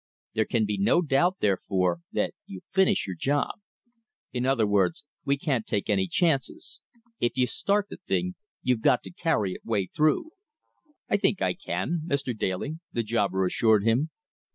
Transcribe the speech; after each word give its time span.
There 0.33 0.45
can 0.45 0.65
be 0.65 0.79
no 0.79 1.03
doubt, 1.03 1.41
therefore, 1.41 1.99
that 2.11 2.33
you 2.47 2.61
finish 2.71 3.05
your 3.05 3.15
job. 3.15 3.59
In 4.33 4.47
other 4.47 4.65
words, 4.65 5.03
we 5.25 5.37
can't 5.37 5.67
take 5.67 5.91
any 5.91 6.07
chances. 6.07 6.81
If 7.19 7.37
you 7.37 7.45
start 7.45 7.85
the 7.87 7.97
thing, 8.07 8.33
you've 8.63 8.81
got 8.81 9.03
to 9.03 9.11
carry 9.13 9.53
it 9.53 9.61
'way 9.63 9.85
through." 9.95 10.31
"I 11.07 11.17
think 11.17 11.39
I 11.39 11.53
can, 11.53 12.01
Mr. 12.07 12.35
Daly," 12.35 12.79
the 12.91 13.03
jobber 13.03 13.45
assured 13.45 13.83
him. 13.83 14.09